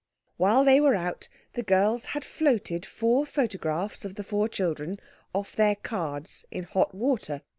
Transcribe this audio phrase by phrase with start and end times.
[0.37, 4.99] While they were out the girls had floated four photographs of the four children
[5.31, 7.43] off their cards in hot water.